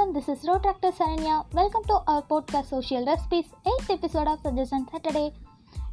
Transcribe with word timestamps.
வணக்கம் 0.00 0.22
this 0.22 0.36
is 0.36 0.44
Rotaract 0.64 0.92
Saranya 0.98 1.42
welcome 1.50 1.82
to 1.86 1.96
our 2.04 2.24
podcast 2.30 2.70
social 2.70 3.04
recipes 3.04 3.50
eighth 3.64 3.88
episode 3.88 4.28
of 4.28 4.38
suggestion 4.44 4.86
Saturday 4.92 5.32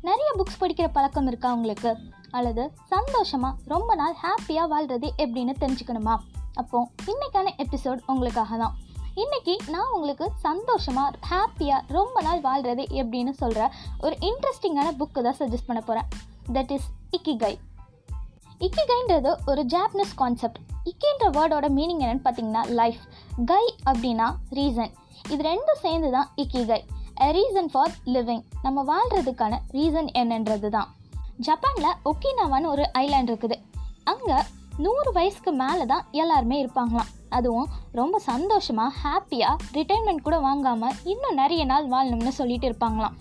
நிறைய 0.01 0.33
books 0.37 0.61
படிக்கிற 0.61 0.87
பழக்கம் 0.87 1.27
இருக்கா 1.27 1.53
உங்களுக்கு? 1.53 1.97
அல்லது 2.31 2.71
சந்தோஷமாக 2.85 3.57
ரொம்ப 3.65 3.95
நாள் 3.95 4.15
ஹாப்பியாக 4.23 4.67
வாழ்கிறது 4.67 5.13
எப்படின்னு 5.17 5.55
தெரிஞ்சுக்கணுமா? 5.59 6.17
அப்போ 6.53 6.89
இன்றைக்கான 7.05 7.49
எபிசோட் 7.57 7.99
உங்களுக்காக 8.05 8.57
தான். 8.57 8.75
இன்றைக்கி 9.15 9.69
நான் 9.69 9.91
உங்களுக்கு 9.91 10.31
சந்தோஷமாக 10.35 11.17
ஹாப்பியாக 11.29 11.81
ரொம்ப 11.87 12.21
நாள் 12.21 12.41
வாழ்கிறது 12.41 12.83
எப்படின்னு 12.83 13.29
சொல்கிற 13.29 13.71
ஒரு 13.99 14.17
இன்ட்ரெஸ்டிங்கான 14.21 14.95
புக்கு 14.99 15.21
தான் 15.21 15.39
சஜஸ்ட் 15.39 15.67
பண்ண 15.67 15.81
போகிறேன் 15.81 16.05
தட் 16.53 16.71
இஸ் 16.71 16.89
இக்கிகை 17.17 17.57
இக்கிகைன்றது 18.59 19.35
ஒரு 19.45 19.65
ஜாப்பனீஸ் 19.65 20.15
கான்செப்ட் 20.15 20.59
இக்கின்ற 20.89 21.25
வேர்டோட 21.37 21.67
மீனிங் 21.77 22.01
என்னன்னு 22.03 22.25
பார்த்தீங்கன்னா 22.27 22.63
லைஃப் 22.79 23.01
கை 23.45 23.63
அப்படின்னா 23.89 24.27
ரீசன் 24.59 24.93
இது 25.29 25.41
ரெண்டும் 25.49 25.81
சேர்ந்து 25.81 26.09
தான் 26.11 26.29
ikigai. 26.41 26.79
A 27.25 27.27
reason 27.37 27.69
for 27.71 27.93
living 28.05 28.43
நம்ம 28.65 28.83
வாழ்கிறதுக்கான 28.91 29.53
ரீசன் 29.77 30.09
என்னன்றது 30.21 30.69
தான் 30.75 30.89
ஜப்பானில் 31.37 31.97
ஒக்கினாவான்னு 32.09 32.71
ஒரு 32.73 32.83
ஐலாண்ட் 32.93 33.29
இருக்குது. 33.31 33.57
அங்கே 34.03 34.37
நூறு 34.77 35.11
வயசுக்கு 35.11 35.51
மேலே 35.61 35.85
தான் 35.85 36.05
எல்லாருமே 36.11 36.57
இருப்பாங்களாம். 36.63 37.11
அதுவும் 37.29 37.69
ரொம்ப 37.91 38.19
சந்தோஷமாக 38.19 38.97
ஹாப்பியாக 39.03 39.63
ரிட்டைர்மெண்ட் 39.73 40.25
கூட 40.27 40.37
வாங்காமல் 40.39 40.99
இன்னும் 41.03 41.39
நிறைய 41.41 41.63
நாள் 41.65 41.87
வாழணும்னு 41.93 42.33
சொல்லிட்டு 42.39 42.67
இருப்பாங்களாம். 42.69 43.15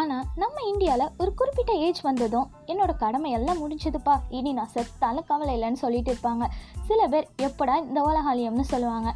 ஆனால் 0.00 0.26
நம்ம 0.42 0.56
இந்தியாவில் 0.70 1.12
ஒரு 1.22 1.30
குறிப்பிட்ட 1.38 1.72
ஏஜ் 1.86 2.00
வந்ததும் 2.00 2.50
என்னோட 2.66 2.92
கடமை 3.02 3.30
எல்லாம் 3.38 3.60
முடிஞ்சதுப்பா. 3.62 4.14
இனி 4.36 4.52
நான் 4.58 4.72
செத்தாலும் 4.74 5.28
கவலை 5.30 5.54
இல்லைன்னு 5.56 5.82
சொல்லிட்டு 5.84 6.12
இருப்பாங்க. 6.12 6.46
சில 6.88 7.00
பேர் 7.12 7.26
எப்படா 7.48 7.74
இந்த 7.86 8.00
உலகாலியம்னு 8.10 8.66
சொல்லுவாங்க. 8.72 9.10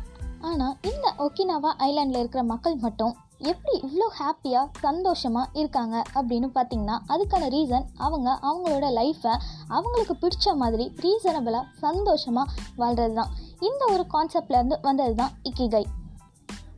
ஆனால் 0.48 0.74
இந்த 0.90 1.06
ஒக்கினாவா 1.24 1.70
ஐலாண்டில் 1.88 2.20
இருக்கிற 2.22 2.42
மக்கள் 2.52 2.76
மட்டும் 2.86 3.14
எப்படி 3.50 3.74
இவ்வளோ 3.86 4.06
ஹாப்பியாக 4.18 4.70
சந்தோஷமாக 4.84 5.50
இருக்காங்க? 5.60 5.96
அப்படின்னு 6.18 6.48
பார்த்தீங்கன்னா 6.54 6.96
அதுக்கான 7.12 7.48
ரீசன் 7.56 7.86
அவங்க 8.06 8.28
அவங்களோட 8.48 8.86
லைஃப்பை 9.00 9.34
அவங்களுக்கு 9.76 10.14
பிடிச்ச 10.22 10.54
மாதிரி 10.62 10.86
ரீசனபிளாக 11.04 11.70
சந்தோஷமாக 11.84 12.52
வாழ்கிறது 12.82 13.16
தான் 13.20 13.32
இந்த 13.68 13.82
ஒரு 13.94 14.06
கான்செப்ட்லேருந்து 14.14 14.78
வந்தது 14.88 15.14
தான் 15.14 15.34
இக்கிகை. 15.42 15.84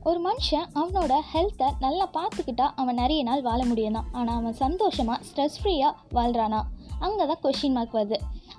ஒரு 0.09 0.19
மனுஷன் 0.27 0.69
அவனோட 0.81 1.15
ஹெல்த்தை 1.31 1.69
நல்லா 1.85 2.05
பார்த்துக்கிட்டா 2.17 2.67
அவன் 2.81 2.99
நிறைய 3.01 3.21
நாள் 3.29 3.43
வாழ 3.47 3.61
முடியும் 3.71 3.97
தான் 3.97 4.07
ஆனால் 4.19 4.39
அவன் 4.41 4.57
சந்தோஷமாக 4.65 5.25
ஸ்ட்ரெஸ் 5.29 5.59
ஃப்ரீயாக 5.61 5.93
வாழ்கிறானா 6.17 6.61
அங்கே 7.07 7.25
தான் 7.31 7.41
கொஷின் 7.43 7.75
மார்க் 7.77 7.97
வருது. 7.99 8.17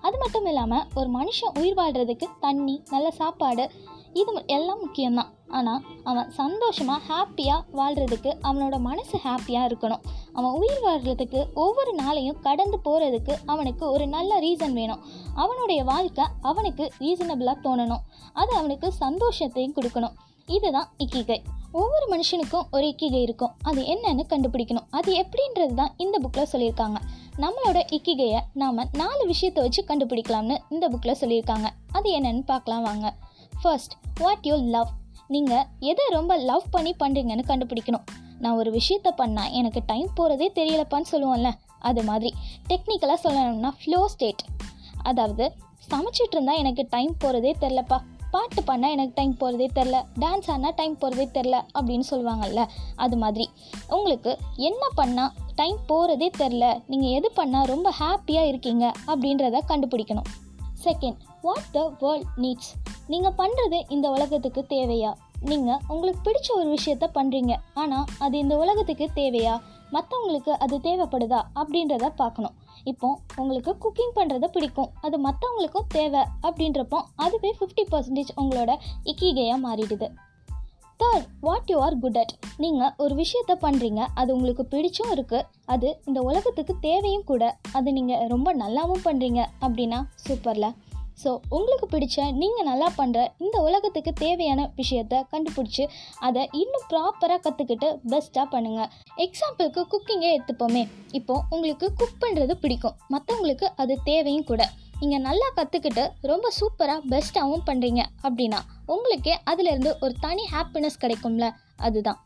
அது 0.08 0.18
மட்டும் 0.24 0.48
இல்லாமல் 0.52 0.86
ஒரு 1.00 1.10
மனுஷன் 1.16 1.56
உயிர் 1.62 1.78
வாழ்கிறதுக்கு 1.80 2.28
தண்ணி 2.44 2.76
நல்ல 2.94 3.08
சாப்பாடு 3.22 3.64
இது 4.20 4.32
எல்லாம் 4.58 4.82
முக்கியம்தான். 4.84 5.32
ஆனால் 5.58 5.82
அவன் 6.10 6.30
சந்தோஷமாக 6.40 7.02
ஹாப்பியாக 7.10 7.66
வாழ்கிறதுக்கு 7.80 8.32
அவனோட 8.48 8.76
மனசு 8.90 9.18
ஹாப்பியாக 9.26 9.68
இருக்கணும். 9.70 10.06
அவன் 10.38 10.56
உயிர் 10.62 10.82
வாழ்கிறதுக்கு 10.88 11.42
ஒவ்வொரு 11.66 11.92
நாளையும் 12.04 12.42
கடந்து 12.48 12.80
போகிறதுக்கு 12.88 13.36
அவனுக்கு 13.54 13.86
ஒரு 13.96 14.08
நல்ல 14.16 14.40
ரீசன் 14.48 14.78
வேணும். 14.80 15.04
அவனுடைய 15.44 15.82
வாழ்க்கை 15.94 16.26
அவனுக்கு 16.52 16.86
ரீசனபிளாக 17.04 17.64
தோணணும். 17.68 18.04
அது 18.42 18.52
அவனுக்கு 18.62 18.90
சந்தோஷத்தையும் 19.06 19.78
கொடுக்கணும். 19.78 20.18
இதுதான் 20.50 20.90
இக்கிகை. 21.00 21.38
ஒவ்வொரு 21.72 22.06
மனுஷனுக்கும் 22.12 22.68
ஒரு 22.72 22.86
இக்கிகை 22.88 23.22
இருக்கும். 23.22 23.52
அது 23.64 23.82
என்னன்னு 23.82 24.24
கண்டுபிடிக்கணும். 24.30 24.88
அது 24.90 25.26
எப்படின்றது 25.26 25.74
தான் 25.74 25.94
இந்த 25.98 26.20
புக்கில் 26.24 26.52
சொல்லியிருக்காங்க. 26.54 27.00
நம்மளோட 27.38 27.80
இக்கிகையை 27.92 28.40
நாம் 28.54 28.90
நாலு 28.92 29.26
விஷயத்தை 29.26 29.64
வச்சு 29.64 29.84
கண்டுபிடிக்கலாம்னு 29.88 30.58
இந்த 30.70 30.90
புக்கில் 30.90 31.20
சொல்லியிருக்காங்க. 31.22 31.68
அது 31.92 32.20
என்னன்னு 32.20 32.44
பார்க்கலாம் 32.46 32.84
வாங்க. 32.84 33.14
ஃபர்ஸ்ட் 33.62 33.94
வாட் 34.20 34.46
யூ 34.50 34.56
லவ் 34.56 34.90
நீங்கள் 35.28 35.66
எதை 35.80 36.06
ரொம்ப 36.10 36.38
லவ் 36.50 36.66
பண்ணி 36.72 36.96
பண்ணுறீங்கன்னு 37.00 37.44
கண்டுபிடிக்கணும். 37.48 38.06
நான் 38.40 38.58
ஒரு 38.58 38.72
விஷயத்த 38.72 39.10
பண்ணால் 39.18 39.52
எனக்கு 39.52 39.82
டைம் 39.86 40.10
போகிறதே 40.16 40.52
தெரியலப்பான்னு 40.56 41.10
சொல்லுவோம்ல. 41.12 41.52
அது 41.80 42.04
மாதிரி. 42.04 42.34
டெக்னிக்கலாக 42.70 43.20
சொல்லணும்னா 43.24 43.70
ஃப்ளோ 43.82 44.08
ஸ்டேட் 44.08 44.42
அதாவது 45.02 45.46
சமைச்சிட்டு 45.92 46.32
இருந்தால் 46.32 46.58
எனக்கு 46.58 46.84
டைம் 46.90 47.14
போகிறதே 47.20 47.52
தெரிலப்பா 47.62 47.98
பாட்டு 48.32 48.62
பண்ணால் 48.62 48.96
எனக்கு 48.96 49.14
டைம் 49.16 49.38
போகிறதே 49.38 49.68
தெரில 49.78 49.98
டான்ஸ் 50.20 50.50
ஆடினா 50.54 50.72
டைம் 50.76 50.98
போகிறதே 50.98 51.26
தெரில 51.38 51.58
அப்படின்னு 51.80 52.06
சொல்லுவாங்கல்ல 52.10 52.64
அது 52.96 53.18
மாதிரி. 53.18 53.50
உங்களுக்கு 53.88 54.38
என்ன 54.56 54.84
பண்ணால் 54.98 55.34
டைம் 55.56 55.80
போகிறதே 55.86 56.30
தெரில 56.38 56.66
நீங்கள் 56.88 57.16
எது 57.18 57.32
பண்ணால் 57.36 57.72
ரொம்ப 57.74 57.94
ஹாப்பியாக 58.00 58.52
இருக்கீங்க 58.52 58.92
அப்படின்றத 59.08 59.62
கண்டுபிடிக்கணும். 59.72 60.30
Second 60.84 61.18
what 61.42 61.72
the 61.72 61.82
world 62.00 62.30
needs 62.38 62.72
நீங்கள் 63.08 63.38
பண்ணுறது 63.38 63.80
இந்த 63.90 64.10
உலகத்துக்கு 64.10 64.66
தேவையா? 64.70 65.12
நீங்கள் 65.50 65.82
உங்களுக்கு 65.88 66.22
பிடிச்ச 66.28 66.50
ஒரு 66.54 66.78
விஷயத்த 66.78 67.06
பண்ணுறீங்க 67.18 67.56
ஆனால் 67.74 68.06
அது 68.20 68.38
இந்த 68.38 68.58
உலகத்துக்கு 68.58 69.10
தேவையா? 69.16 69.60
மற்றவங்களுக்கு 69.94 70.50
அது 70.50 70.76
தேவைப்படுதா? 70.78 71.42
அப்படின்றத 71.56 72.10
பார்க்கணும். 72.22 72.56
இப்போ 72.84 73.20
உங்களுக்கு 73.36 73.72
குக்கிங் 73.84 74.16
பண்ணுறது 74.16 74.46
பிடிக்கும். 74.46 74.90
அது 75.02 75.18
மற்றவங்களுக்கும் 75.20 75.88
தேவை. 75.88 76.24
அப்படின்றப்போ 76.48 77.00
அதுவே 77.16 77.56
ஃபிஃப்டி 77.60 77.86
பர்சன்டேஜ் 77.92 78.34
உங்களோட 78.42 78.72
இக்கிகையாக 79.04 79.64
மாறிடுது. 79.66 80.10
Third 81.00 81.28
what 81.42 81.70
you 81.72 81.80
are 81.80 81.98
good 82.00 82.18
at 82.18 82.34
நீங்கள் 82.58 82.94
ஒரு 82.98 83.16
விஷயத்த 83.16 83.54
பண்ணுறீங்க 83.62 84.02
அது 84.14 84.36
உங்களுக்கு 84.36 84.64
பிடிச்சும் 84.72 85.12
இருக்குது 85.16 85.48
அது 85.66 86.00
இந்த 86.06 86.22
உலகத்துக்கு 86.22 86.76
தேவையும் 86.80 87.24
கூட. 87.24 87.56
அது 87.74 87.94
நீங்கள் 87.94 88.28
ரொம்ப 88.28 88.54
நல்லாவும் 88.54 89.06
பண்ணுறீங்க 89.06 89.46
அப்படின்னா 89.62 90.02
சூப்பரில் 90.26 90.74
ஸோ 91.24 91.30
உங்களுக்கு 91.50 91.88
பிடிச்ச 91.94 92.18
நீங்கள் 92.42 92.68
நல்லா 92.70 92.88
பண்ணுற 92.98 93.20
இந்த 93.38 93.58
உலகத்துக்கு 93.62 94.14
தேவையான 94.14 94.62
விஷயத்த 94.78 95.16
கண்டுபிடிச்சி 95.34 95.84
அதை 96.20 96.44
இன்னும் 96.62 96.86
ப்ராப்பராக 96.92 97.42
கற்றுக்கிட்டு 97.46 97.90
பெஸ்ட்டாக 98.12 98.46
பண்ணுங்கள் 98.54 98.92
எக்ஸாம்பிளுக்கு 99.26 99.84
குக்கிங்கே 99.94 100.30
எடுத்துப்போமே. 100.36 100.84
இப்போது 101.12 101.44
உங்களுக்கு 101.50 101.88
குக் 101.94 102.22
பண்ணுறது 102.24 102.56
பிடிக்கும். 102.64 102.96
மற்றவங்களுக்கு 103.14 103.70
அது 103.76 103.96
தேவையும் 104.04 104.48
கூட. 104.52 104.62
நீங்கள் 105.02 105.22
நல்லா 105.22 105.50
கற்றுக்கிட்டு 105.58 106.04
ரொம்ப 106.22 106.48
சூப்பராக 106.60 107.02
பெஸ்ட்டாகவும் 107.12 107.68
பண்ணுறீங்க 107.70 108.02
அப்படின்னா 108.24 108.60
உங்களுக்கே 108.86 109.36
அதிலிருந்து 109.44 109.92
ஒரு 110.00 110.14
தனி 110.20 110.46
ஹாப்பினஸ் 110.56 111.02
கிடைக்கும்ல. 111.04 111.48
அதுதான். 111.80 112.20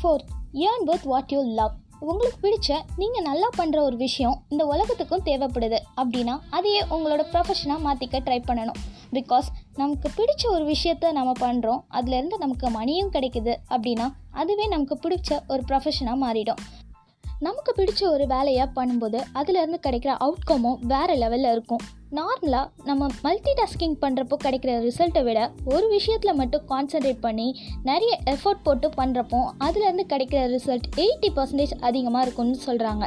Fourth 0.00 0.26
earn 0.66 0.86
with 0.90 1.06
what 1.12 1.32
you 1.34 1.40
love 1.60 1.74
உங்களுக்கு 2.00 2.38
பிடிச்ச 2.42 2.76
நீங்கள் 2.96 3.22
நல்லா 3.22 3.48
பண்ணுற 3.56 3.78
ஒரு 3.80 3.96
விஷயம் 3.96 4.36
இந்த 4.48 4.66
உலகத்துக்கும் 4.66 5.24
தேவைப்படுது 5.24 5.78
அப்படின்னா 5.96 6.34
அதையே 6.50 6.82
உங்களோட 6.90 7.22
ப்ரொஃபஷனாக 7.32 7.84
மாற்றிக்க 7.86 8.20
ட்ரை 8.26 8.38
பண்ணணும். 8.48 8.78
பிகாஸ் 9.12 9.48
நமக்கு 9.76 10.08
பிடிச்ச 10.16 10.44
ஒரு 10.50 10.64
விஷயத்த 10.74 11.12
நம்ம 11.12 11.32
பண்ணுறோம் 11.40 11.80
அதுலேருந்து 11.90 12.38
நமக்கு 12.38 12.70
மணியும் 12.70 13.12
கிடைக்குது 13.12 13.54
அப்படின்னா 13.70 14.08
அதுவே 14.30 14.66
நமக்கு 14.66 14.98
பிடிச்ச 15.04 15.40
ஒரு 15.48 15.62
ப்ரொஃபஷனாக 15.68 16.22
மாறிடும். 16.24 16.62
நமக்கு 17.40 17.72
பிடிச்ச 17.76 18.02
ஒரு 18.10 18.26
வேலையை 18.26 18.66
பண்ணும்போது 18.76 19.20
அதுலேருந்து 19.34 19.80
கிடைக்கிற 19.86 20.14
அவுட்கமும் 20.26 20.78
வேறு 20.86 21.14
லெவலில் 21.14 21.52
இருக்கும். 21.52 21.84
நார்மலாக 22.16 22.68
நம்ம 22.88 23.06
மல்டி 23.24 23.52
டாஸ்கிங் 23.56 23.96
பண்ணுறப்போ 24.02 24.36
கிடைக்கிற 24.44 24.74
ரிசல்ட்டை 24.84 25.22
விட 25.26 25.40
ஒரு 25.72 25.86
விஷயத்தில் 25.94 26.38
மட்டும் 26.38 26.64
கான்சென்ட்ரேட் 26.70 27.24
பண்ணி 27.24 27.48
நிறைய 27.88 28.12
எஃபோர்ட் 28.32 28.62
போட்டு 28.66 28.88
பண்ணுறப்போ 29.00 29.40
அதுலேருந்து 29.64 30.04
கிடைக்கிற 30.12 30.42
ரிசல்ட் 30.54 30.86
எயிட்டி 31.02 31.30
பர்சன்டேஜ் 31.38 31.74
அதிகமாக 31.88 32.24
இருக்கும்னு 32.26 32.66
சொல்கிறாங்க 32.68 33.06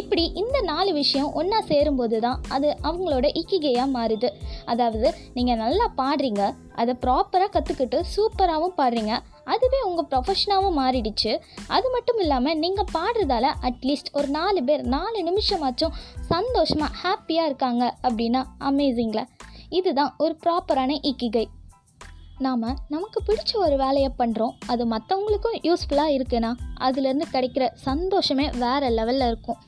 இப்படி 0.00 0.24
இந்த 0.42 0.58
நாலு 0.70 0.90
விஷயம் 1.00 1.34
ஒன்றா 1.40 1.58
சேரும்போது 1.70 2.16
தான் 2.26 2.40
அது 2.54 2.68
அவங்களோட 2.88 3.26
இக்கிகையாக 3.40 3.94
மாறுது. 3.96 4.28
அதாவது 4.72 5.08
நீங்கள் 5.36 5.60
நல்லா 5.64 5.86
பாடுறீங்க 6.00 6.42
அதை 6.82 6.94
ப்ராப்பராக 7.04 7.50
கற்றுக்கிட்டு 7.54 8.00
சூப்பராகவும் 8.14 8.76
பாடுறீங்க. 8.80 9.14
அதுவே 9.54 9.80
உங்கள் 9.88 10.08
ப்ரொஃபஷனாகவும் 10.10 10.78
மாறிடுச்சு. 10.80 11.32
அது 11.76 11.88
மட்டும் 11.94 12.20
இல்லாமல் 12.24 12.58
நீங்கள் 12.64 12.90
பாடுறதால 12.96 13.46
அட்லீஸ்ட் 13.68 14.10
ஒரு 14.18 14.28
நாலு 14.38 14.62
பேர் 14.68 14.84
நாலு 14.96 15.20
நிமிஷமாச்சும் 15.28 15.96
சந்தோஷமாக 16.32 16.98
ஹாப்பியாக 17.02 17.48
இருக்காங்க 17.50 17.84
அப்படின்னா 18.06 18.42
அமேசிங்கில் 18.70 19.28
இதுதான் 19.78 20.12
ஒரு 20.24 20.34
ப்ராப்பரான 20.44 20.92
இக்கிகை. 21.10 21.46
நாம் 22.46 22.66
நமக்கு 22.94 23.18
பிடிச்ச 23.28 23.52
ஒரு 23.64 23.76
வேலையை 23.84 24.10
பண்ணுறோம் 24.18 24.54
அது 24.72 24.82
மற்றவங்களுக்கும் 24.92 25.56
யூஸ்ஃபுல்லாக 25.68 26.14
இருக்குன்னா 26.16 26.50
அதுலேருந்து 26.86 27.26
கிடைக்கிற 27.32 27.64
சந்தோஷமே 27.88 28.46
வேறு 28.64 28.88
லெவலில் 28.98 29.26
இருக்கும். 29.30 29.58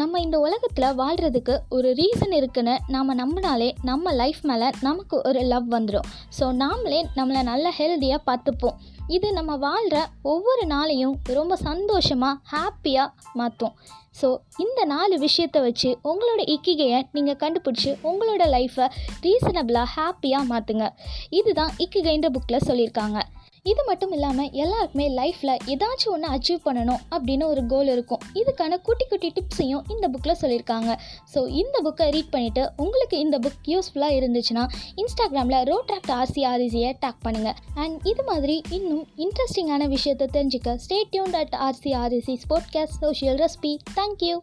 நம்ம 0.00 0.20
இந்த 0.20 0.36
உலகத்தில் 0.38 0.96
வாழ்கிறதுக்கு 1.00 1.54
ஒரு 1.68 1.88
ரீசன் 2.00 2.34
இருக்குன்னு 2.38 2.74
நாம் 2.94 3.12
நம்பினாலே 3.20 3.68
நம்ம 3.82 4.12
லைஃப் 4.12 4.40
மேலே 4.42 4.68
நமக்கு 4.86 5.16
ஒரு 5.28 5.42
லவ் 5.52 5.68
வந்துடும் 5.74 6.08
ஸோ 6.38 6.46
நாமளே 6.62 7.00
நம்மளை 7.18 7.42
நல்ல 7.50 7.72
ஹெல்த்தியாக 7.78 8.26
பார்த்துப்போம். 8.28 8.76
இது 9.16 9.28
நம்ம 9.32 9.52
வாழ்கிற 9.64 9.96
ஒவ்வொரு 10.32 10.64
நாளையும் 10.74 11.14
ரொம்ப 11.38 11.56
சந்தோஷமாக 11.68 12.40
ஹாப்பியாக 12.52 13.32
மாற்றும் 13.40 13.74
ஸோ 14.20 14.28
இந்த 14.64 14.80
நாலு 14.92 15.14
விஷயத்தை 15.18 15.60
வச்சு 15.62 15.90
உங்களோட 16.10 16.40
இக்கிகையை 16.54 17.00
நீங்கள் 17.16 17.40
கண்டுபிடிச்சி 17.42 17.90
உங்களோட 18.10 18.42
லைஃப்பை 18.56 18.86
ரீசனபிளாக 19.26 19.88
ஹாப்பியாக 19.96 20.50
மாற்றுங்க 20.52 20.86
இதுதான் 21.38 21.72
இக்கிகைன்ற 21.84 22.30
புக்கில் 22.36 22.66
சொல்லியிருக்காங்க. 22.68 23.20
இது 23.66 23.82
மட்டும் 23.84 24.12
இல்லாமல் 24.12 24.50
எல்லாருக்குமே 24.52 25.06
லைஃப்பில் 25.10 25.54
ஏதாச்சும் 25.66 26.12
ஒன்று 26.12 26.28
அச்சீவ் 26.28 26.60
பண்ணணும் 26.64 27.00
அப்படின்னு 27.10 27.44
ஒரு 27.44 27.66
கோல் 27.66 27.88
இருக்கும். 27.88 28.22
இதுக்கான 28.34 28.78
குட்டி 28.82 29.04
குட்டி 29.08 29.32
டிப்ஸையும் 29.36 29.84
இந்த 29.88 30.08
புக்கில் 30.08 30.40
சொல்லியிருக்காங்க. 30.40 30.90
ஸோ 31.34 31.40
இந்த 31.48 31.76
புக்கை 31.84 32.08
ரீட் 32.10 32.32
பண்ணிவிட்டு 32.32 32.64
உங்களுக்கு 32.76 33.18
இந்த 33.18 33.38
புக் 33.38 33.66
யூஸ்ஃபுல்லாக 33.66 34.18
இருந்துச்சுன்னா 34.20 34.64
இன்ஸ்டாகிராமில் 34.96 35.60
ரோட்ராக்ட் 35.70 36.12
ஆர்சி 36.12 36.44
ஆர்இசியை 36.44 36.92
டேக் 37.00 37.24
பண்ணுங்கள் 37.24 37.56
அண்ட் 37.74 38.06
இது 38.06 38.22
மாதிரி 38.22 38.62
இன்னும் 38.70 39.06
இன்ட்ரெஸ்டிங்கான 39.16 39.88
விஷயத்தை 39.88 40.28
தெரிஞ்சுக்க 40.32 40.76
stay tuned 40.86 41.34
at 41.34 41.56
RC 41.60 41.92
REC 41.94 42.36
podcast 42.44 43.00
social 43.00 43.38
recipe 43.38 43.74
thank you 43.94 44.36